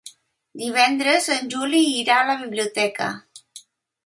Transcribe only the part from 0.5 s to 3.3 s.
Divendres en Juli irà a la biblioteca.